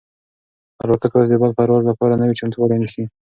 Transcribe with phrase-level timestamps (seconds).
[0.83, 3.03] الوتکه اوس د بل پرواز لپاره نوی چمتووالی نیسي.